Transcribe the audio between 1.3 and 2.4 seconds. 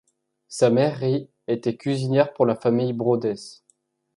était cuisinière